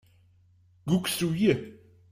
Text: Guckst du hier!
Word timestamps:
Guckst 0.87 1.21
du 1.21 1.31
hier! 1.31 1.77